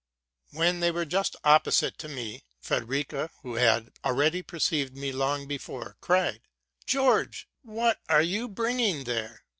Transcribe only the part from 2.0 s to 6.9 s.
me, Frederica, who had already perceived me long before, cried, '+